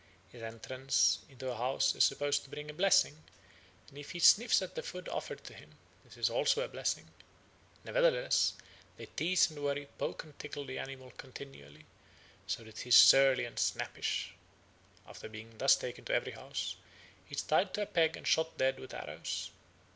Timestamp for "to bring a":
2.43-2.73